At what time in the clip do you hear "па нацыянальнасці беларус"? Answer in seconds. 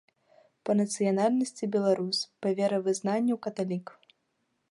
0.67-2.17